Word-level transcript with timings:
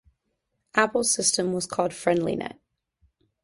Apple's 0.73 1.11
system 1.11 1.53
was 1.53 1.67
called 1.67 1.91
FriendlyNet. 1.91 2.57